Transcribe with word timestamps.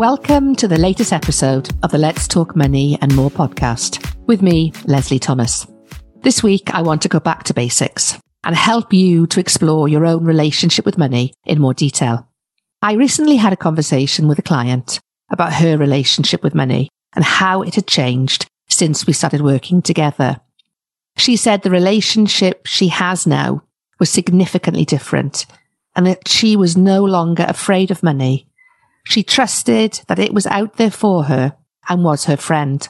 Welcome 0.00 0.56
to 0.56 0.66
the 0.66 0.78
latest 0.78 1.12
episode 1.12 1.68
of 1.82 1.90
the 1.90 1.98
Let's 1.98 2.26
Talk 2.26 2.56
Money 2.56 2.96
and 3.02 3.14
More 3.14 3.30
podcast 3.30 4.02
with 4.26 4.40
me, 4.40 4.72
Lesley 4.86 5.18
Thomas. 5.18 5.66
This 6.22 6.42
week, 6.42 6.74
I 6.74 6.80
want 6.80 7.02
to 7.02 7.08
go 7.10 7.20
back 7.20 7.44
to 7.44 7.52
basics 7.52 8.18
and 8.42 8.56
help 8.56 8.94
you 8.94 9.26
to 9.26 9.40
explore 9.40 9.88
your 9.88 10.06
own 10.06 10.24
relationship 10.24 10.86
with 10.86 10.96
money 10.96 11.34
in 11.44 11.60
more 11.60 11.74
detail. 11.74 12.26
I 12.80 12.94
recently 12.94 13.36
had 13.36 13.52
a 13.52 13.58
conversation 13.58 14.26
with 14.26 14.38
a 14.38 14.42
client 14.42 15.00
about 15.30 15.52
her 15.52 15.76
relationship 15.76 16.42
with 16.42 16.54
money 16.54 16.88
and 17.14 17.22
how 17.22 17.60
it 17.60 17.74
had 17.74 17.86
changed 17.86 18.46
since 18.70 19.06
we 19.06 19.12
started 19.12 19.42
working 19.42 19.82
together. 19.82 20.40
She 21.18 21.36
said 21.36 21.60
the 21.60 21.70
relationship 21.70 22.66
she 22.66 22.88
has 22.88 23.26
now 23.26 23.64
was 23.98 24.08
significantly 24.08 24.86
different 24.86 25.44
and 25.94 26.06
that 26.06 26.26
she 26.26 26.56
was 26.56 26.74
no 26.74 27.04
longer 27.04 27.44
afraid 27.46 27.90
of 27.90 28.02
money 28.02 28.46
she 29.04 29.22
trusted 29.22 30.00
that 30.08 30.18
it 30.18 30.32
was 30.32 30.46
out 30.46 30.76
there 30.76 30.90
for 30.90 31.24
her 31.24 31.56
and 31.88 32.04
was 32.04 32.24
her 32.24 32.36
friend. 32.36 32.88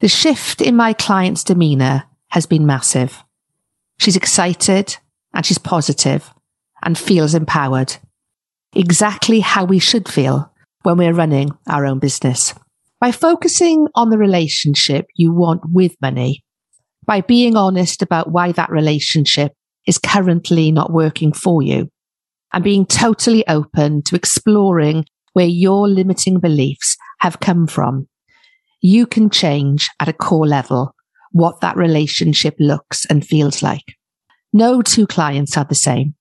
The 0.00 0.08
shift 0.08 0.60
in 0.60 0.76
my 0.76 0.92
client's 0.92 1.44
demeanour 1.44 2.04
has 2.28 2.46
been 2.46 2.66
massive. 2.66 3.22
She's 3.98 4.16
excited 4.16 4.96
and 5.34 5.44
she's 5.44 5.58
positive 5.58 6.32
and 6.82 6.96
feels 6.96 7.34
empowered. 7.34 7.96
Exactly 8.74 9.40
how 9.40 9.64
we 9.64 9.78
should 9.78 10.08
feel 10.08 10.52
when 10.82 10.98
we're 10.98 11.12
running 11.12 11.50
our 11.66 11.84
own 11.84 11.98
business. 11.98 12.54
By 13.00 13.12
focusing 13.12 13.86
on 13.94 14.10
the 14.10 14.18
relationship 14.18 15.06
you 15.14 15.32
want 15.32 15.62
with 15.72 15.96
money, 16.00 16.44
by 17.04 17.20
being 17.20 17.56
honest 17.56 18.02
about 18.02 18.30
why 18.30 18.52
that 18.52 18.70
relationship 18.70 19.52
is 19.86 19.98
currently 19.98 20.70
not 20.70 20.92
working 20.92 21.32
for 21.32 21.62
you, 21.62 21.88
and 22.52 22.62
being 22.62 22.86
totally 22.86 23.46
open 23.48 24.02
to 24.02 24.16
exploring 24.16 25.04
where 25.38 25.46
your 25.46 25.86
limiting 25.86 26.40
beliefs 26.40 26.96
have 27.20 27.38
come 27.38 27.68
from. 27.68 28.08
You 28.80 29.06
can 29.06 29.30
change 29.30 29.88
at 30.00 30.08
a 30.08 30.12
core 30.12 30.48
level 30.48 30.96
what 31.30 31.60
that 31.60 31.76
relationship 31.76 32.56
looks 32.58 33.04
and 33.04 33.24
feels 33.24 33.62
like. 33.62 33.84
No 34.52 34.82
two 34.82 35.06
clients 35.06 35.56
are 35.56 35.64
the 35.64 35.76
same. 35.76 36.16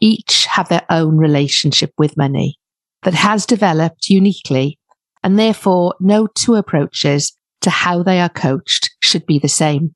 Each 0.00 0.46
have 0.46 0.70
their 0.70 0.86
own 0.88 1.18
relationship 1.18 1.92
with 1.98 2.16
money 2.16 2.56
that 3.02 3.12
has 3.12 3.44
developed 3.44 4.08
uniquely 4.08 4.78
and 5.22 5.38
therefore 5.38 5.94
no 6.00 6.26
two 6.26 6.54
approaches 6.54 7.36
to 7.60 7.68
how 7.68 8.02
they 8.02 8.18
are 8.18 8.30
coached 8.30 8.96
should 9.02 9.26
be 9.26 9.38
the 9.38 9.46
same. 9.46 9.94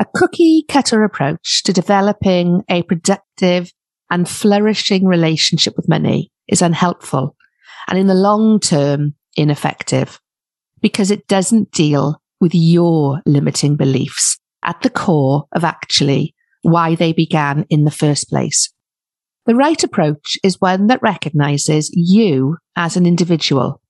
A 0.00 0.04
cookie 0.16 0.64
cutter 0.68 1.04
approach 1.04 1.62
to 1.62 1.72
developing 1.72 2.64
a 2.68 2.82
productive 2.82 3.72
and 4.10 4.28
flourishing 4.28 5.06
relationship 5.06 5.74
with 5.76 5.88
money 5.88 6.32
is 6.48 6.60
unhelpful 6.60 7.36
and 7.88 7.98
in 7.98 8.06
the 8.06 8.14
long 8.14 8.60
term, 8.60 9.14
ineffective 9.36 10.20
because 10.80 11.10
it 11.10 11.26
doesn't 11.26 11.72
deal 11.72 12.20
with 12.40 12.54
your 12.54 13.20
limiting 13.26 13.76
beliefs 13.76 14.38
at 14.64 14.80
the 14.82 14.90
core 14.90 15.46
of 15.52 15.64
actually 15.64 16.34
why 16.62 16.94
they 16.94 17.12
began 17.12 17.64
in 17.70 17.84
the 17.84 17.90
first 17.90 18.28
place. 18.28 18.72
The 19.46 19.54
right 19.54 19.82
approach 19.82 20.36
is 20.44 20.60
one 20.60 20.88
that 20.88 21.02
recognizes 21.02 21.90
you 21.94 22.58
as 22.76 22.96
an 22.96 23.06
individual 23.06 23.80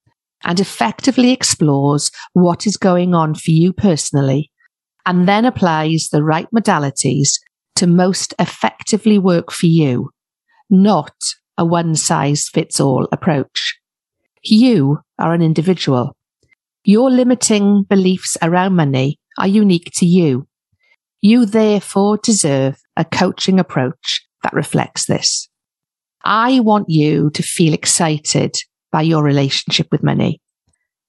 and 0.45 0.61
effectively 0.61 1.33
explores 1.33 2.11
what 2.33 2.67
is 2.67 2.77
going 2.77 3.15
on 3.15 3.35
for 3.35 3.51
you 3.51 3.73
personally 3.73 4.53
and 5.05 5.27
then 5.27 5.45
applies 5.45 6.09
the 6.13 6.23
right 6.23 6.47
modalities 6.55 7.41
to 7.77 7.87
most 7.87 8.35
effectively 8.39 9.19
work 9.19 9.51
for 9.51 9.67
you, 9.67 10.11
not 10.71 11.15
a 11.57 11.65
one 11.65 11.97
size 11.97 12.49
fits 12.49 12.79
all 12.79 13.09
approach. 13.11 13.78
You 14.43 15.01
are 15.19 15.33
an 15.33 15.43
individual. 15.43 16.17
Your 16.85 17.11
limiting 17.11 17.83
beliefs 17.83 18.37
around 18.43 18.77
money 18.77 19.19
are 19.39 19.47
unique 19.47 19.91
to 19.97 20.07
you. 20.07 20.47
You 21.21 21.47
therefore 21.47 22.19
deserve 22.23 22.79
a 22.97 23.05
coaching 23.05 23.59
approach 23.59 24.27
that 24.43 24.53
reflects 24.53 25.07
this. 25.07 25.49
I 26.25 26.61
want 26.61 26.87
you 26.89 27.31
to 27.31 27.43
feel 27.43 27.75
excited 27.75 28.57
by 28.91 29.03
your 29.03 29.23
relationship 29.23 29.89
with 29.91 30.03
money, 30.03 30.41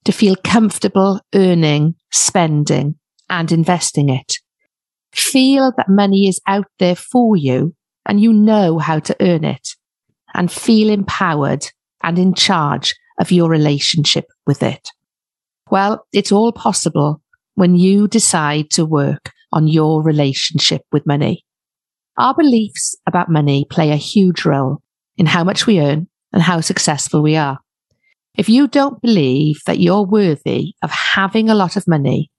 to 0.06 0.11
feel 0.11 0.35
comfortable 0.44 1.22
earning, 1.34 1.96
spending 2.11 2.96
and 3.29 3.51
investing 3.51 4.09
it. 4.09 4.34
Feel 5.13 5.72
that 5.78 5.90
money 5.90 6.28
is 6.28 6.41
out 6.47 6.67
there 6.79 6.96
for 6.96 7.35
you 7.35 7.75
and 8.06 8.19
you 8.19 8.34
know 8.34 8.79
how 8.79 9.00
to 9.00 9.16
earn 9.19 9.44
it 9.44 9.69
and 10.34 10.51
feel 10.51 10.90
empowered 10.90 11.66
and 12.03 12.19
in 12.19 12.34
charge 12.34 12.96
of 13.19 13.31
your 13.31 13.50
relationship 13.50 14.25
with 14.47 14.63
it? 14.63 14.90
Well, 15.69 16.06
it's 16.13 16.31
all 16.31 16.52
possible 16.52 17.22
when 17.56 17.75
you 17.75 18.07
decide 18.07 18.69
to 18.72 18.85
work 18.85 19.31
on 19.52 19.68
your 19.68 20.02
relationship 20.02 20.81
with 20.91 21.06
money. 21.06 21.46
Our 22.18 22.34
beliefs 22.34 22.96
about 23.08 23.29
money 23.29 23.66
play 23.69 23.91
a 23.91 23.96
huge 23.96 24.46
role 24.46 24.81
in 25.18 25.25
how 25.25 25.44
much 25.44 25.68
we 25.68 25.79
earn 25.79 26.08
and 26.34 26.41
how 26.41 26.62
successful 26.62 27.22
we 27.22 27.35
are. 27.35 27.59
If 28.38 28.50
you 28.50 28.68
don't 28.68 29.02
believe 29.02 29.59
that 29.66 29.79
you're 29.79 30.06
worthy 30.06 30.74
of 30.81 30.91
having 30.91 31.50
a 31.50 31.56
lot 31.56 31.75
of 31.75 31.88
money, 31.88 32.31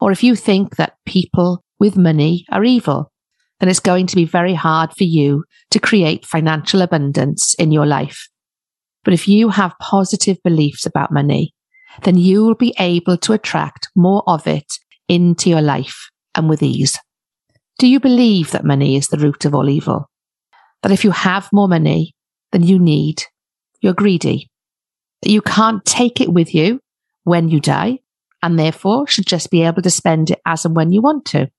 or 0.00 0.12
if 0.12 0.22
you 0.22 0.36
think 0.36 0.76
that 0.76 0.96
people 1.06 1.64
with 1.78 1.96
money 1.96 2.44
are 2.50 2.64
evil, 2.64 3.12
then 3.60 3.68
it's 3.68 3.80
going 3.80 4.06
to 4.06 4.16
be 4.16 4.24
very 4.24 4.54
hard 4.54 4.92
for 4.96 5.04
you 5.04 5.44
to 5.70 5.80
create 5.80 6.26
financial 6.26 6.82
abundance 6.82 7.54
in 7.54 7.72
your 7.72 7.86
life. 7.86 8.28
But 9.08 9.14
if 9.14 9.26
you 9.26 9.48
have 9.48 9.72
positive 9.80 10.36
beliefs 10.44 10.84
about 10.84 11.10
money, 11.10 11.54
then 12.02 12.18
you 12.18 12.44
will 12.44 12.54
be 12.54 12.74
able 12.78 13.16
to 13.16 13.32
attract 13.32 13.88
more 13.96 14.22
of 14.26 14.46
it 14.46 14.70
into 15.08 15.48
your 15.48 15.62
life 15.62 16.10
and 16.34 16.46
with 16.46 16.62
ease. 16.62 16.98
Do 17.78 17.88
you 17.88 18.00
believe 18.00 18.50
that 18.50 18.66
money 18.66 18.96
is 18.96 19.08
the 19.08 19.16
root 19.16 19.46
of 19.46 19.54
all 19.54 19.70
evil? 19.70 20.10
That 20.82 20.92
if 20.92 21.04
you 21.04 21.12
have 21.12 21.48
more 21.54 21.68
money 21.68 22.14
than 22.52 22.62
you 22.62 22.78
need, 22.78 23.22
you're 23.80 23.94
greedy? 23.94 24.50
That 25.22 25.30
you 25.30 25.40
can't 25.40 25.82
take 25.86 26.20
it 26.20 26.30
with 26.30 26.54
you 26.54 26.78
when 27.24 27.48
you 27.48 27.60
die 27.60 28.00
and 28.42 28.58
therefore 28.58 29.06
should 29.06 29.24
just 29.24 29.50
be 29.50 29.62
able 29.62 29.80
to 29.80 29.90
spend 29.90 30.32
it 30.32 30.40
as 30.44 30.66
and 30.66 30.76
when 30.76 30.92
you 30.92 31.00
want 31.00 31.24
to? 31.28 31.50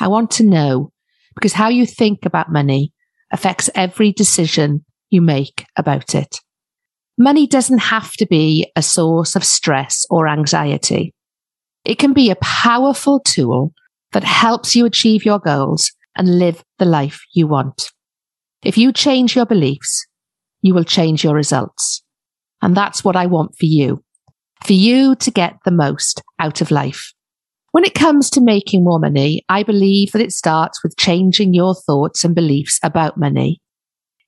I 0.00 0.08
want 0.08 0.30
to 0.30 0.44
know 0.44 0.92
because 1.34 1.52
how 1.52 1.68
you 1.68 1.84
think 1.84 2.24
about 2.24 2.50
money 2.50 2.94
affects 3.30 3.68
every 3.74 4.12
decision 4.12 4.86
you 5.10 5.20
make 5.20 5.66
about 5.76 6.14
it. 6.14 6.40
Money 7.22 7.46
doesn't 7.46 7.80
have 7.80 8.12
to 8.14 8.24
be 8.24 8.72
a 8.76 8.80
source 8.80 9.36
of 9.36 9.44
stress 9.44 10.06
or 10.08 10.26
anxiety. 10.26 11.12
It 11.84 11.98
can 11.98 12.14
be 12.14 12.30
a 12.30 12.36
powerful 12.36 13.20
tool 13.20 13.74
that 14.12 14.24
helps 14.24 14.74
you 14.74 14.86
achieve 14.86 15.26
your 15.26 15.38
goals 15.38 15.92
and 16.16 16.38
live 16.38 16.64
the 16.78 16.86
life 16.86 17.20
you 17.34 17.46
want. 17.46 17.90
If 18.62 18.78
you 18.78 18.90
change 18.90 19.36
your 19.36 19.44
beliefs, 19.44 20.06
you 20.62 20.72
will 20.72 20.82
change 20.82 21.22
your 21.22 21.34
results. 21.34 22.02
And 22.62 22.74
that's 22.74 23.04
what 23.04 23.16
I 23.16 23.26
want 23.26 23.54
for 23.58 23.66
you, 23.66 24.02
for 24.64 24.72
you 24.72 25.14
to 25.16 25.30
get 25.30 25.58
the 25.66 25.70
most 25.70 26.22
out 26.38 26.62
of 26.62 26.70
life. 26.70 27.12
When 27.72 27.84
it 27.84 27.92
comes 27.92 28.30
to 28.30 28.40
making 28.40 28.82
more 28.82 28.98
money, 28.98 29.44
I 29.46 29.62
believe 29.62 30.12
that 30.12 30.22
it 30.22 30.32
starts 30.32 30.82
with 30.82 30.96
changing 30.96 31.52
your 31.52 31.74
thoughts 31.74 32.24
and 32.24 32.34
beliefs 32.34 32.80
about 32.82 33.18
money. 33.18 33.60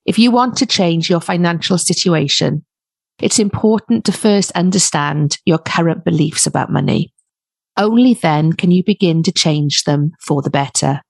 If 0.05 0.19
you 0.19 0.31
want 0.31 0.59
to 0.59 0.67
change 0.67 1.09
your 1.09 1.21
financial 1.21 1.79
situation, 1.79 2.67
it's 3.23 3.39
important 3.39 4.05
to 4.05 4.13
first 4.13 4.51
understand 4.53 5.39
your 5.45 5.59
current 5.59 6.05
beliefs 6.05 6.47
about 6.47 6.73
money. 6.73 7.15
Only 7.77 8.15
then 8.15 8.53
can 8.53 8.73
you 8.73 8.83
begin 8.85 9.23
to 9.23 9.33
change 9.33 9.85
them 9.85 10.11
for 10.21 10.43
the 10.43 10.51
better. 10.51 11.01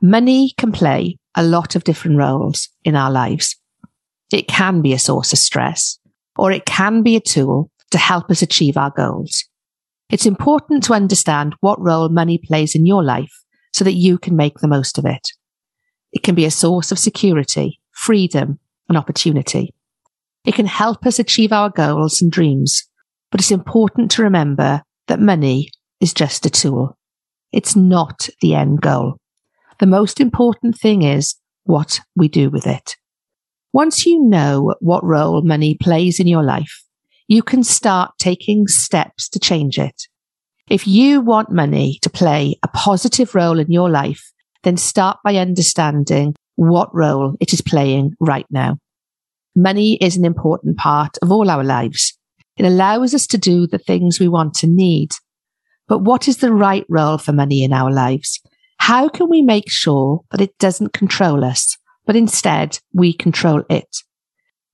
Money 0.00 0.54
can 0.56 0.72
play 0.72 1.18
a 1.36 1.44
lot 1.44 1.76
of 1.76 1.84
different 1.84 2.16
roles 2.16 2.70
in 2.82 2.96
our 2.96 3.10
lives. 3.10 3.56
It 4.32 4.48
can 4.48 4.80
be 4.80 4.94
a 4.94 4.98
source 4.98 5.34
of 5.34 5.38
stress, 5.38 5.98
or 6.36 6.50
it 6.50 6.64
can 6.64 7.02
be 7.02 7.14
a 7.14 7.20
tool 7.20 7.70
to 7.90 7.98
help 7.98 8.30
us 8.30 8.40
achieve 8.40 8.78
our 8.78 8.90
goals. 8.90 9.44
It's 10.08 10.26
important 10.26 10.82
to 10.84 10.94
understand 10.94 11.54
what 11.60 11.80
role 11.80 12.08
money 12.08 12.38
plays 12.38 12.74
in 12.74 12.86
your 12.86 13.04
life 13.04 13.32
so 13.74 13.84
that 13.84 13.92
you 13.92 14.16
can 14.16 14.34
make 14.34 14.58
the 14.58 14.68
most 14.68 14.96
of 14.96 15.04
it. 15.04 15.28
It 16.10 16.22
can 16.22 16.34
be 16.34 16.46
a 16.46 16.50
source 16.50 16.90
of 16.90 16.98
security, 16.98 17.80
freedom, 17.92 18.58
and 18.88 18.96
opportunity. 18.96 19.74
It 20.44 20.54
can 20.54 20.66
help 20.66 21.06
us 21.06 21.18
achieve 21.18 21.52
our 21.52 21.70
goals 21.70 22.20
and 22.20 22.30
dreams, 22.30 22.84
but 23.30 23.40
it's 23.40 23.50
important 23.50 24.10
to 24.12 24.22
remember 24.22 24.82
that 25.08 25.20
money 25.20 25.70
is 26.00 26.12
just 26.12 26.46
a 26.46 26.50
tool. 26.50 26.96
It's 27.52 27.74
not 27.74 28.28
the 28.40 28.54
end 28.54 28.80
goal. 28.80 29.16
The 29.80 29.86
most 29.86 30.20
important 30.20 30.76
thing 30.76 31.02
is 31.02 31.36
what 31.64 32.00
we 32.14 32.28
do 32.28 32.50
with 32.50 32.66
it. 32.66 32.96
Once 33.72 34.06
you 34.06 34.22
know 34.22 34.74
what 34.80 35.04
role 35.04 35.42
money 35.42 35.76
plays 35.80 36.20
in 36.20 36.26
your 36.26 36.42
life, 36.44 36.84
you 37.26 37.42
can 37.42 37.64
start 37.64 38.12
taking 38.18 38.66
steps 38.66 39.28
to 39.30 39.38
change 39.38 39.78
it. 39.78 40.02
If 40.68 40.86
you 40.86 41.20
want 41.20 41.50
money 41.50 41.98
to 42.02 42.10
play 42.10 42.56
a 42.62 42.68
positive 42.68 43.34
role 43.34 43.58
in 43.58 43.70
your 43.70 43.90
life, 43.90 44.32
then 44.62 44.76
start 44.76 45.18
by 45.24 45.36
understanding 45.36 46.34
what 46.56 46.94
role 46.94 47.36
it 47.40 47.52
is 47.52 47.60
playing 47.60 48.12
right 48.20 48.46
now. 48.50 48.78
Money 49.56 49.96
is 50.00 50.16
an 50.16 50.24
important 50.24 50.76
part 50.76 51.16
of 51.22 51.30
all 51.30 51.48
our 51.48 51.62
lives. 51.62 52.18
It 52.56 52.66
allows 52.66 53.14
us 53.14 53.26
to 53.28 53.38
do 53.38 53.66
the 53.66 53.78
things 53.78 54.18
we 54.18 54.28
want 54.28 54.54
to 54.54 54.66
need. 54.66 55.10
But 55.86 55.98
what 55.98 56.26
is 56.26 56.38
the 56.38 56.52
right 56.52 56.84
role 56.88 57.18
for 57.18 57.32
money 57.32 57.62
in 57.62 57.72
our 57.72 57.92
lives? 57.92 58.40
How 58.78 59.08
can 59.08 59.28
we 59.28 59.42
make 59.42 59.70
sure 59.70 60.22
that 60.30 60.40
it 60.40 60.58
doesn't 60.58 60.92
control 60.92 61.44
us, 61.44 61.76
but 62.04 62.16
instead 62.16 62.78
we 62.92 63.12
control 63.12 63.62
it? 63.70 63.96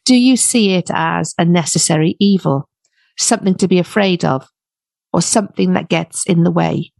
Do 0.04 0.14
you 0.14 0.36
see 0.36 0.72
it 0.72 0.90
as 0.92 1.34
a 1.36 1.44
necessary 1.44 2.16
evil, 2.18 2.68
something 3.18 3.54
to 3.56 3.68
be 3.68 3.78
afraid 3.78 4.24
of, 4.24 4.48
or 5.12 5.20
something 5.20 5.74
that 5.74 5.90
gets 5.90 6.24
in 6.26 6.42
the 6.42 6.50
way? 6.50 6.92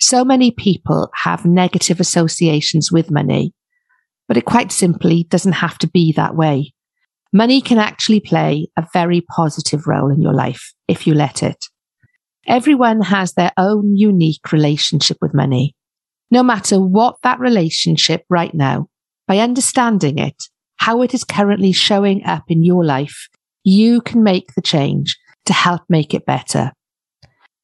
So 0.00 0.24
many 0.24 0.50
people 0.50 1.10
have 1.22 1.44
negative 1.44 2.00
associations 2.00 2.90
with 2.90 3.10
money, 3.10 3.54
but 4.26 4.36
it 4.36 4.44
quite 4.44 4.72
simply 4.72 5.24
doesn't 5.24 5.52
have 5.52 5.78
to 5.78 5.88
be 5.88 6.12
that 6.12 6.34
way. 6.34 6.74
Money 7.36 7.60
can 7.60 7.78
actually 7.78 8.20
play 8.20 8.68
a 8.76 8.86
very 8.92 9.20
positive 9.20 9.88
role 9.88 10.08
in 10.08 10.22
your 10.22 10.32
life 10.32 10.72
if 10.86 11.04
you 11.04 11.14
let 11.14 11.42
it. 11.42 11.66
Everyone 12.46 13.00
has 13.00 13.32
their 13.32 13.50
own 13.56 13.96
unique 13.96 14.52
relationship 14.52 15.16
with 15.20 15.34
money. 15.34 15.74
No 16.30 16.44
matter 16.44 16.78
what 16.78 17.16
that 17.24 17.40
relationship 17.40 18.24
right 18.30 18.54
now, 18.54 18.86
by 19.26 19.38
understanding 19.38 20.18
it, 20.18 20.44
how 20.76 21.02
it 21.02 21.12
is 21.12 21.24
currently 21.24 21.72
showing 21.72 22.24
up 22.24 22.44
in 22.46 22.62
your 22.62 22.84
life, 22.84 23.28
you 23.64 24.00
can 24.00 24.22
make 24.22 24.54
the 24.54 24.62
change 24.62 25.18
to 25.46 25.52
help 25.52 25.82
make 25.88 26.14
it 26.14 26.24
better. 26.24 26.70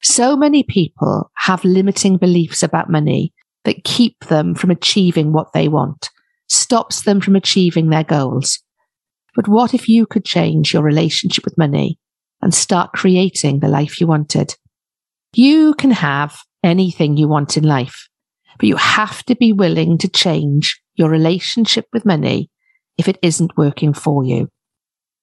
So 0.03 0.37
many 0.37 0.65
people 0.65 1.31
have 1.37 1.65
limiting 1.65 2.17
beliefs 2.17 2.65
about 2.65 2.91
money 2.91 3.33
that 3.65 3.85
keep 3.85 4.19
them 4.25 4.57
from 4.57 4.73
achieving 4.73 5.33
what 5.33 5.53
they 5.53 5.69
want, 5.69 6.11
stops 6.49 7.03
them 7.03 7.21
from 7.21 7.37
achieving 7.37 7.91
their 7.91 8.03
goals. 8.03 8.59
But 9.35 9.49
what 9.49 9.75
if 9.75 9.89
you 9.89 10.07
could 10.07 10.25
change 10.25 10.73
your 10.73 10.83
relationship 10.83 11.45
with 11.45 11.59
money 11.59 11.99
and 12.43 12.55
start 12.55 12.93
creating 12.93 13.61
the 13.61 13.69
life 13.69 14.01
you 14.01 14.07
wanted? 14.07 14.57
You 15.33 15.75
can 15.75 15.93
have 15.93 16.39
anything 16.65 17.17
you 17.17 17.29
want 17.29 17.57
in 17.57 17.65
life, 17.65 18.09
but 18.59 18.69
you 18.69 18.77
have 18.77 19.23
to 19.25 19.37
be 19.37 19.53
willing 19.53 19.99
to 19.99 20.09
change 20.09 20.81
your 20.95 21.09
relationship 21.09 21.87
with 21.93 22.05
money 22.05 22.51
if 22.99 23.09
it 23.09 23.19
isn't 23.23 23.57
working 23.57 23.95
for 23.95 24.25
you. 24.25 24.49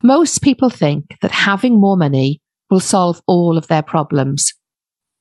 Most 0.02 0.42
people 0.42 0.70
think 0.70 1.18
that 1.22 1.32
having 1.32 1.80
more 1.80 1.98
money 1.98 2.42
will 2.70 2.80
solve 2.80 3.22
all 3.28 3.58
of 3.58 3.68
their 3.68 3.82
problems, 3.82 4.54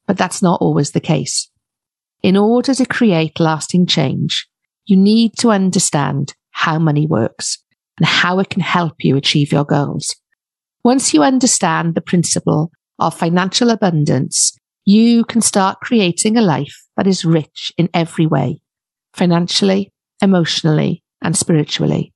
but 0.07 0.17
that's 0.17 0.43
not 0.43 0.61
always 0.61 0.93
the 0.93 1.01
case. 1.01 1.51
In 2.23 2.37
order 2.37 2.75
to 2.75 2.87
create 2.87 3.41
lasting 3.41 3.87
change, 3.87 4.49
you 4.85 4.97
need 4.97 5.33
to 5.39 5.51
understand 5.51 6.35
how 6.51 6.79
money 6.79 7.07
works 7.07 7.59
and 7.99 8.07
how 8.07 8.39
it 8.39 8.51
can 8.51 8.63
help 8.63 8.95
you 9.01 9.17
achieve 9.17 9.53
your 9.53 9.65
goals. 9.65 10.15
Once 10.85 11.13
you 11.13 11.23
understand 11.23 11.95
the 11.95 12.01
principle 12.01 12.71
of 12.99 13.15
financial 13.15 13.71
abundance, 13.71 14.57
you 14.85 15.25
can 15.25 15.41
start 15.41 15.81
creating 15.81 16.37
a 16.37 16.43
life 16.43 16.77
that 16.97 17.07
is 17.07 17.25
rich 17.25 17.73
in 17.77 17.89
every 17.93 18.27
way, 18.27 18.61
financially, 19.15 19.93
emotionally, 20.23 21.03
and 21.23 21.37
spiritually. 21.37 22.13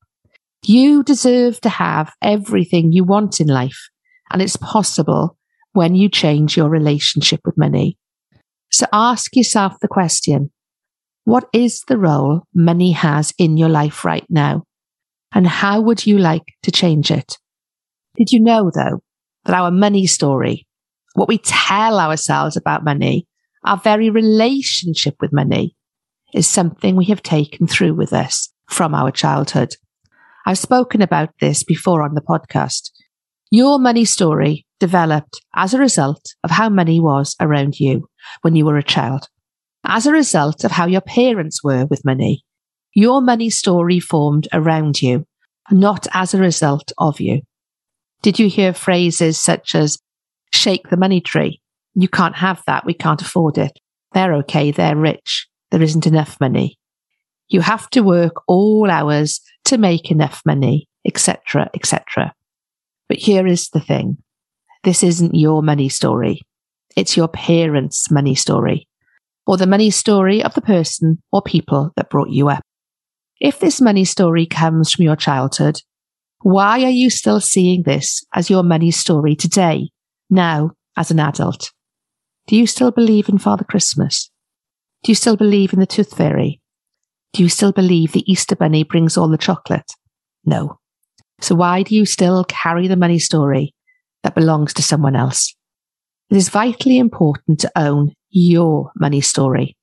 You 0.63 1.03
deserve 1.03 1.61
to 1.63 1.69
have 1.69 2.13
everything 2.23 2.93
you 2.93 3.05
want 3.05 3.41
in 3.41 3.49
life, 3.49 3.89
and 4.31 4.41
it's 4.41 4.57
possible 4.57 5.37
when 5.73 5.95
you 5.95 6.09
change 6.09 6.57
your 6.57 6.69
relationship 6.69 7.41
with 7.45 7.59
money. 7.59 7.97
So 8.71 8.87
ask 8.93 9.35
yourself 9.35 9.81
the 9.81 9.89
question, 9.89 10.53
what 11.25 11.49
is 11.53 11.83
the 11.89 11.99
role 11.99 12.43
money 12.55 12.93
has 12.93 13.33
in 13.39 13.57
your 13.57 13.69
life 13.69 14.05
right 14.05 14.27
now? 14.29 14.65
And 15.33 15.47
how 15.47 15.81
would 15.81 16.07
you 16.07 16.19
like 16.19 16.55
to 16.63 16.71
change 16.71 17.11
it? 17.11 17.39
Did 18.17 18.33
you 18.33 18.41
know 18.41 18.71
though 18.75 19.03
that 19.45 19.55
our 19.55 19.71
money 19.71 20.07
story 20.07 20.67
what 21.15 21.29
we 21.29 21.39
tell 21.39 21.99
ourselves 21.99 22.57
about 22.57 22.85
money, 22.85 23.27
our 23.65 23.77
very 23.77 24.11
relationship 24.11 25.17
with 25.21 25.33
money 25.33 25.77
is 26.33 26.47
something 26.47 26.97
we 26.97 27.07
have 27.07 27.23
taken 27.23 27.67
through 27.67 27.95
with 27.95 28.13
us 28.13 28.49
from 28.69 28.95
our 28.95 29.11
childhood. 29.11 29.75
I've 30.47 30.59
spoken 30.59 31.03
about 31.03 31.31
this 31.41 31.65
before 31.65 32.03
on 32.03 32.15
the 32.15 32.21
podcast. 32.21 32.91
Your 33.51 33.79
money 33.79 34.05
story 34.05 34.67
developed 34.79 35.41
as 35.55 35.75
a 35.75 35.79
result 35.79 36.25
of 36.45 36.53
how 36.53 36.69
money 36.69 37.01
was 37.01 37.37
around 37.41 37.81
you 37.81 38.09
when 38.43 38.55
you 38.55 38.65
were 38.65 38.79
a 38.79 38.83
child, 38.83 39.29
as 39.85 40.07
a 40.07 40.13
result 40.13 40.65
of 40.65 40.71
how 40.71 40.87
your 40.87 41.01
parents 41.01 41.63
were 41.63 41.87
with 41.87 42.05
money. 42.05 42.45
Your 42.95 43.21
money 43.21 43.51
story 43.51 44.01
formed 44.01 44.49
around 44.53 45.01
you, 45.01 45.27
not 45.71 46.07
as 46.13 46.35
a 46.35 46.39
result 46.39 46.93
of 46.99 47.21
you. 47.21 47.43
Did 48.23 48.39
you 48.39 48.49
hear 48.49 48.75
phrases 48.75 49.39
such 49.39 49.75
as 49.75 49.99
shake 50.53 50.89
the 50.89 50.97
money 50.97 51.21
tree. 51.21 51.61
You 51.95 52.09
can't 52.09 52.37
have 52.37 52.63
that. 52.67 52.85
We 52.85 52.95
can't 52.95 53.23
afford 53.23 53.59
it. 53.59 53.79
They're 54.13 54.35
okay. 54.37 54.71
They're 54.71 54.97
rich. 54.97 55.49
There 55.71 55.83
isn't 55.83 56.07
enough 56.07 56.39
money. 56.41 56.79
You 57.49 57.61
have 57.61 57.89
to 57.91 58.03
work 58.03 58.35
all 58.47 58.91
hours 58.91 59.41
to 59.65 59.79
make 59.79 60.11
enough 60.11 60.43
money, 60.45 60.89
etc., 61.05 61.71
etc. 61.75 62.33
But 63.09 63.19
here 63.19 63.47
is 63.47 63.71
the 63.71 63.81
thing. 63.81 64.19
This 64.85 65.03
isn't 65.03 65.35
your 65.35 65.63
money 65.63 65.89
story. 65.89 66.43
It's 66.97 67.17
your 67.17 67.29
parents' 67.29 68.11
money 68.11 68.35
story 68.35 68.89
or 69.47 69.57
the 69.57 69.67
money 69.67 69.91
story 69.91 70.43
of 70.43 70.55
the 70.55 70.61
person 70.61 71.21
or 71.33 71.43
people 71.43 71.93
that 71.97 72.11
brought 72.11 72.31
you 72.31 72.49
up. 72.49 72.63
If 73.41 73.59
this 73.59 73.81
money 73.81 74.05
story 74.05 74.47
comes 74.47 74.93
from 74.93 75.05
your 75.05 75.17
childhood, 75.17 75.81
why 76.43 76.85
are 76.85 76.91
you 76.91 77.11
still 77.11 77.41
seeing 77.41 77.83
this 77.83 78.25
as 78.35 78.51
your 78.51 78.63
money 78.63 78.91
story 78.91 79.35
today? 79.35 79.89
now 80.31 80.71
as 80.97 81.11
an 81.11 81.21
adult? 81.21 81.73
Do 82.47 82.57
you 82.57 82.67
still 82.67 82.91
believe 82.91 83.29
in 83.29 83.39
Father 83.39 83.65
Christmas? 83.65 84.31
Do 85.03 85.11
you 85.11 85.17
still 85.17 85.37
believe 85.37 85.73
in 85.73 85.81
the 85.81 85.87
Tooth 85.87 86.17
Fairy? 86.17 86.61
Do 87.33 87.43
you 87.43 87.49
still 87.49 87.73
believe 87.73 88.13
the 88.13 88.31
Easter 88.31 88.57
Bunny 88.57 88.85
brings 88.85 89.17
all 89.17 89.29
the 89.29 89.39
chocolate? 89.39 89.93
No. 90.45 90.79
So 91.41 91.55
why 91.55 91.83
do 91.83 91.95
you 91.95 92.07
still 92.07 92.45
carry 92.45 92.89
the 92.89 92.97
money 92.97 93.19
story 93.19 93.75
that 94.23 94.35
belongs 94.35 94.75
to 94.75 94.83
someone 94.83 95.17
else? 95.17 95.55
It 96.29 96.37
is 96.37 96.49
vitally 96.49 96.99
important 96.99 97.61
to 97.61 97.73
own 97.77 98.13
your 98.31 98.93
money 98.97 99.21
story. 99.21 99.77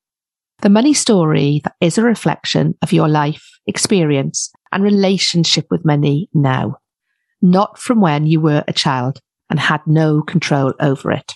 The 0.61 0.69
money 0.69 0.93
story 0.93 1.61
is 1.79 1.97
a 1.97 2.03
reflection 2.03 2.75
of 2.81 2.91
your 2.91 3.07
life, 3.07 3.47
experience, 3.67 4.51
and 4.71 4.83
relationship 4.83 5.67
with 5.69 5.85
money 5.85 6.29
now, 6.33 6.77
not 7.43 7.77
from 7.77 8.01
when 8.01 8.25
you 8.25 8.41
were 8.41 8.63
a 8.67 8.73
child 8.73 9.19
and 9.51 9.59
had 9.59 9.81
no 9.85 10.23
control 10.23 10.73
over 10.79 11.11
it. 11.11 11.33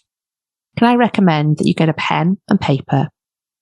Can 0.77 0.87
I 0.87 0.95
recommend 0.95 1.57
that 1.57 1.67
you 1.67 1.75
get 1.75 1.87
a 1.87 1.93
pen 1.93 2.37
and 2.49 2.59
paper 2.59 3.09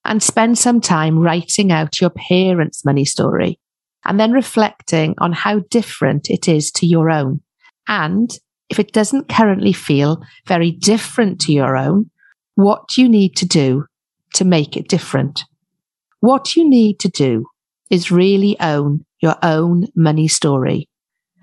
and 0.04 0.22
spend 0.22 0.58
some 0.58 0.80
time 0.80 1.18
writing 1.18 1.70
out 1.70 2.00
your 2.00 2.10
parents' 2.10 2.84
money 2.84 3.04
story 3.04 3.60
and 4.06 4.18
then 4.18 4.32
reflecting 4.32 5.14
on 5.18 5.32
how 5.32 5.58
different 5.70 6.30
it 6.30 6.48
is 6.48 6.70
to 6.72 6.86
your 6.86 7.10
own. 7.10 7.42
And 7.86 8.30
if 8.70 8.78
it 8.78 8.92
doesn't 8.92 9.28
currently 9.28 9.74
feel 9.74 10.22
very 10.46 10.70
different 10.70 11.38
to 11.42 11.52
your 11.52 11.76
own, 11.76 12.10
what 12.54 12.96
you 12.96 13.08
need 13.08 13.36
to 13.36 13.46
do 13.46 13.84
to 14.34 14.44
make 14.44 14.76
it 14.76 14.88
different? 14.88 15.44
What 16.20 16.54
you 16.54 16.68
need 16.68 17.00
to 17.00 17.08
do 17.08 17.46
is 17.90 18.10
really 18.10 18.58
own 18.60 19.04
your 19.20 19.36
own 19.42 19.86
money 19.96 20.28
story 20.28 20.88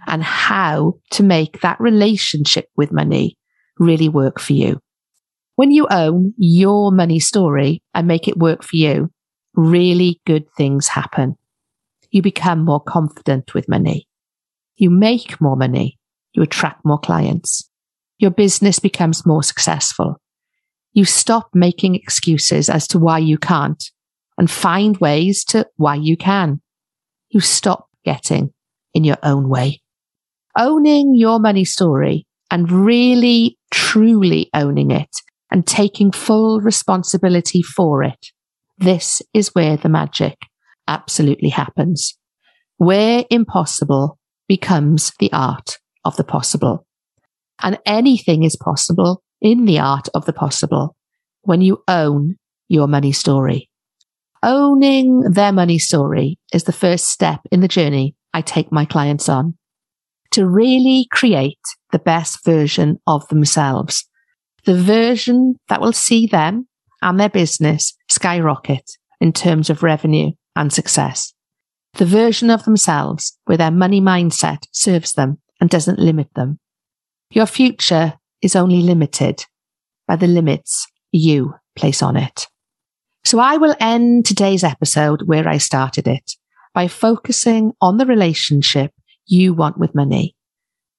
and 0.06 0.24
how 0.24 0.94
to 1.12 1.24
make 1.24 1.62
that 1.62 1.80
relationship 1.80 2.66
with 2.76 2.92
money 2.92 3.38
really 3.80 4.10
work 4.10 4.40
for 4.40 4.54
you. 4.54 4.80
When 5.56 5.72
you 5.72 5.88
own 5.90 6.34
your 6.38 6.92
money 6.92 7.20
story 7.20 7.82
and 7.94 8.08
make 8.08 8.28
it 8.28 8.38
work 8.38 8.64
for 8.64 8.76
you, 8.76 9.10
really 9.56 10.22
good 10.26 10.46
things 10.56 10.88
happen. 10.88 11.36
You 12.12 12.22
become 12.22 12.64
more 12.64 12.82
confident 12.82 13.54
with 13.54 13.68
money. 13.68 14.08
You 14.76 14.92
make 14.92 15.42
more 15.42 15.56
money. 15.56 15.98
You 16.34 16.44
attract 16.44 16.86
more 16.86 17.00
clients. 17.00 17.68
Your 18.20 18.32
business 18.32 18.78
becomes 18.80 19.26
more 19.26 19.44
successful. 19.44 20.22
You 20.94 21.06
stop 21.06 21.50
making 21.54 21.96
excuses 21.96 22.70
as 22.70 22.88
to 22.90 23.00
why 23.00 23.18
you 23.20 23.38
can't 23.40 23.84
and 24.38 24.50
find 24.50 24.98
ways 24.98 25.44
to 25.46 25.68
why 25.76 25.96
you 25.96 26.18
can. 26.18 26.62
You 27.30 27.40
stop 27.40 27.88
getting 28.06 28.54
in 28.94 29.04
your 29.04 29.18
own 29.24 29.50
way. 29.50 29.82
Owning 30.58 31.14
your 31.16 31.40
money 31.40 31.66
story 31.66 32.26
and 32.50 32.72
really 32.72 33.58
truly 33.72 34.50
owning 34.54 34.92
it 34.92 35.10
and 35.52 35.66
taking 35.66 36.12
full 36.12 36.62
responsibility 36.62 37.62
for 37.62 38.04
it. 38.04 38.28
This 38.78 39.22
is 39.34 39.54
where 39.54 39.78
the 39.78 39.90
magic 39.90 40.38
absolutely 40.88 41.50
happens. 41.50 42.18
Where 42.78 43.26
impossible 43.30 44.18
becomes 44.48 45.12
the 45.20 45.32
art 45.34 45.78
of 46.06 46.16
the 46.16 46.24
possible. 46.24 46.86
And 47.62 47.80
anything 47.86 48.44
is 48.44 48.56
possible 48.56 49.24
in 49.42 49.66
the 49.66 49.80
art 49.80 50.08
of 50.14 50.26
the 50.26 50.34
possible 50.34 50.96
when 51.42 51.62
you 51.62 51.84
own 51.88 52.36
your 52.68 52.88
money 52.88 53.12
story. 53.12 53.70
Owning 54.44 55.22
their 55.22 55.52
money 55.52 55.80
story 55.80 56.40
is 56.54 56.66
the 56.66 56.72
first 56.72 57.08
step 57.08 57.42
in 57.52 57.62
the 57.62 57.68
journey 57.68 58.16
I 58.34 58.42
take 58.42 58.72
my 58.72 58.86
clients 58.86 59.30
on 59.30 59.56
to 60.32 60.48
really 60.48 61.08
create 61.12 61.60
the 61.92 62.00
best 62.00 62.46
version 62.46 63.00
of 63.08 63.28
themselves, 63.30 64.08
the 64.66 64.76
version 64.76 65.56
that 65.70 65.82
will 65.82 65.94
see 65.94 66.28
them 66.28 66.68
and 67.02 67.20
their 67.20 67.30
business 67.30 67.96
skyrocket 68.10 68.84
in 69.20 69.34
terms 69.34 69.70
of 69.70 69.84
revenue 69.84 70.32
and 70.56 70.72
success. 70.72 71.34
The 71.94 72.06
version 72.06 72.52
of 72.52 72.64
themselves 72.66 73.38
where 73.46 73.58
their 73.58 73.72
money 73.72 74.02
mindset 74.02 74.66
serves 74.72 75.14
them 75.14 75.40
and 75.60 75.70
doesn't 75.70 76.00
limit 76.00 76.28
them. 76.36 76.60
Your 77.32 77.48
future 77.48 78.14
is 78.42 78.56
only 78.56 78.82
limited 78.82 79.46
by 80.08 80.16
the 80.16 80.28
limits 80.28 80.86
you 81.12 81.56
place 81.76 82.04
on 82.04 82.16
it. 82.16 82.48
So 83.28 83.40
I 83.40 83.58
will 83.58 83.76
end 83.82 84.26
today's 84.26 84.64
episode 84.64 85.24
where 85.26 85.50
I 85.50 85.58
started 85.58 86.08
it 86.08 86.38
by 86.74 86.88
focusing 86.88 87.74
on 87.82 87.98
the 87.98 88.06
relationship 88.06 88.92
you 89.26 89.54
want 89.54 89.78
with 89.78 89.94
money, 89.94 90.34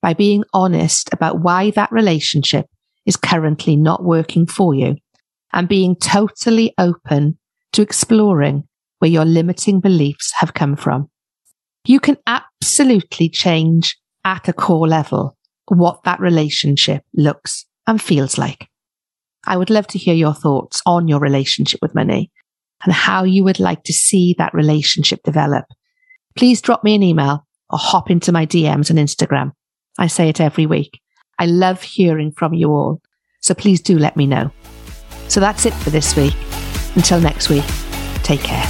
by 0.02 0.12
being 0.12 0.44
honest 0.52 1.08
about 1.10 1.40
why 1.40 1.70
that 1.70 1.90
relationship 1.90 2.66
is 3.06 3.16
currently 3.16 3.76
not 3.76 4.04
working 4.04 4.46
for 4.46 4.74
you 4.74 4.96
and 5.54 5.70
being 5.70 5.96
totally 5.96 6.74
open 6.76 7.38
to 7.72 7.80
exploring 7.80 8.64
where 8.98 9.10
your 9.10 9.24
limiting 9.24 9.80
beliefs 9.80 10.30
have 10.36 10.52
come 10.52 10.76
from. 10.76 11.08
You 11.86 11.98
can 11.98 12.18
absolutely 12.26 13.30
change 13.30 13.96
at 14.26 14.48
a 14.48 14.52
core 14.52 14.86
level 14.86 15.34
what 15.68 16.02
that 16.04 16.20
relationship 16.20 17.04
looks 17.14 17.64
and 17.86 18.02
feels 18.02 18.36
like. 18.36 18.68
I 19.46 19.56
would 19.56 19.70
love 19.70 19.86
to 19.88 19.98
hear 19.98 20.14
your 20.14 20.34
thoughts 20.34 20.82
on 20.84 21.08
your 21.08 21.20
relationship 21.20 21.80
with 21.80 21.94
money 21.94 22.30
and 22.84 22.92
how 22.92 23.24
you 23.24 23.44
would 23.44 23.60
like 23.60 23.84
to 23.84 23.92
see 23.92 24.34
that 24.38 24.54
relationship 24.54 25.22
develop. 25.22 25.64
Please 26.36 26.60
drop 26.60 26.84
me 26.84 26.94
an 26.94 27.02
email 27.02 27.46
or 27.70 27.78
hop 27.78 28.10
into 28.10 28.32
my 28.32 28.46
DMs 28.46 28.90
on 28.90 28.96
Instagram. 28.96 29.52
I 29.98 30.06
say 30.06 30.28
it 30.28 30.40
every 30.40 30.66
week. 30.66 31.00
I 31.38 31.46
love 31.46 31.82
hearing 31.82 32.32
from 32.32 32.54
you 32.54 32.70
all. 32.70 33.00
So 33.40 33.54
please 33.54 33.80
do 33.80 33.98
let 33.98 34.16
me 34.16 34.26
know. 34.26 34.50
So 35.28 35.40
that's 35.40 35.66
it 35.66 35.74
for 35.74 35.90
this 35.90 36.16
week. 36.16 36.34
Until 36.94 37.20
next 37.20 37.48
week, 37.48 37.64
take 38.22 38.40
care. 38.40 38.66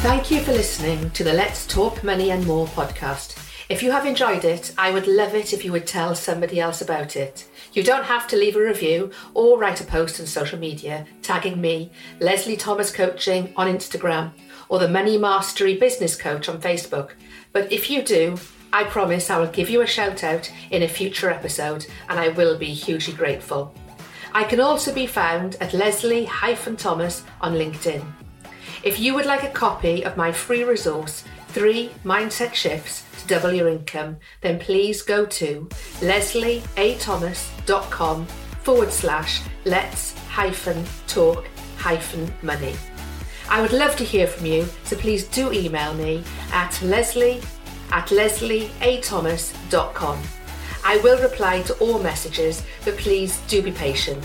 Thank 0.00 0.30
you 0.30 0.40
for 0.40 0.52
listening 0.52 1.10
to 1.10 1.24
the 1.24 1.32
Let's 1.32 1.66
Talk 1.66 2.04
Money 2.04 2.30
and 2.30 2.46
More 2.46 2.66
podcast. 2.68 3.36
If 3.68 3.82
you 3.82 3.90
have 3.90 4.06
enjoyed 4.06 4.44
it, 4.44 4.72
I 4.78 4.90
would 4.90 5.06
love 5.06 5.34
it 5.34 5.52
if 5.52 5.64
you 5.64 5.72
would 5.72 5.86
tell 5.86 6.14
somebody 6.14 6.58
else 6.60 6.80
about 6.80 7.16
it. 7.16 7.46
You 7.72 7.82
don't 7.82 8.04
have 8.04 8.26
to 8.28 8.36
leave 8.36 8.56
a 8.56 8.62
review 8.62 9.10
or 9.34 9.58
write 9.58 9.80
a 9.80 9.84
post 9.84 10.18
on 10.18 10.26
social 10.26 10.58
media 10.58 11.06
tagging 11.22 11.60
me, 11.60 11.90
Lesley 12.18 12.56
Thomas 12.56 12.90
Coaching 12.90 13.52
on 13.56 13.66
Instagram, 13.66 14.32
or 14.68 14.78
the 14.78 14.88
Money 14.88 15.18
Mastery 15.18 15.76
Business 15.76 16.16
Coach 16.16 16.48
on 16.48 16.60
Facebook. 16.60 17.10
But 17.52 17.70
if 17.70 17.90
you 17.90 18.02
do, 18.02 18.38
I 18.72 18.84
promise 18.84 19.30
I 19.30 19.38
will 19.38 19.46
give 19.46 19.70
you 19.70 19.80
a 19.82 19.86
shout 19.86 20.24
out 20.24 20.50
in 20.70 20.82
a 20.82 20.88
future 20.88 21.30
episode 21.30 21.86
and 22.08 22.18
I 22.18 22.28
will 22.28 22.58
be 22.58 22.72
hugely 22.72 23.14
grateful. 23.14 23.74
I 24.32 24.44
can 24.44 24.60
also 24.60 24.92
be 24.92 25.06
found 25.06 25.56
at 25.60 25.72
Lesley-Thomas 25.72 27.24
on 27.40 27.54
LinkedIn. 27.54 28.04
If 28.82 29.00
you 29.00 29.14
would 29.14 29.26
like 29.26 29.42
a 29.42 29.50
copy 29.50 30.04
of 30.04 30.16
my 30.16 30.32
free 30.32 30.64
resource, 30.64 31.24
Three 31.48 31.90
Mindset 32.04 32.54
Shifts 32.54 33.04
Double 33.28 33.52
Your 33.52 33.68
Income, 33.68 34.16
then 34.40 34.58
please 34.58 35.02
go 35.02 35.24
to 35.26 35.68
lesleyathomas.com 36.00 38.26
forward 38.62 38.92
slash 38.92 39.42
let's 39.64 40.18
hyphen 40.28 40.84
talk 41.06 41.46
hyphen 41.76 42.32
money. 42.42 42.74
I 43.48 43.62
would 43.62 43.72
love 43.72 43.94
to 43.96 44.04
hear 44.04 44.26
from 44.26 44.44
you, 44.46 44.66
so 44.84 44.96
please 44.96 45.24
do 45.24 45.52
email 45.52 45.94
me 45.94 46.24
at 46.52 46.80
lesley 46.82 47.40
at 47.90 48.08
lesleyathomas.com. 48.08 50.22
I 50.84 50.98
will 50.98 51.20
reply 51.22 51.62
to 51.62 51.74
all 51.74 51.98
messages, 51.98 52.62
but 52.84 52.96
please 52.96 53.40
do 53.48 53.62
be 53.62 53.72
patient. 53.72 54.24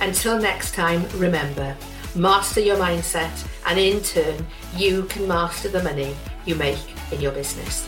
Until 0.00 0.38
next 0.38 0.74
time, 0.74 1.04
remember, 1.16 1.76
master 2.14 2.60
your 2.60 2.76
mindset, 2.76 3.46
and 3.66 3.78
in 3.78 4.02
turn, 4.02 4.46
you 4.76 5.04
can 5.04 5.28
master 5.28 5.68
the 5.68 5.82
money 5.82 6.14
you 6.44 6.54
make 6.54 6.78
in 7.12 7.20
your 7.20 7.32
business. 7.32 7.86